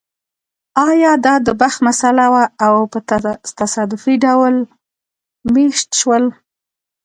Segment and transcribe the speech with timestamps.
[0.87, 2.99] ایا دا د بخت مسئله وه او په
[3.59, 4.55] تصادفي ډول
[5.55, 6.23] مېشت شول